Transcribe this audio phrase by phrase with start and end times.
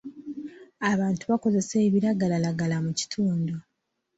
[0.91, 3.55] Abantu bakozesa ebiragalalagala mu kitundu.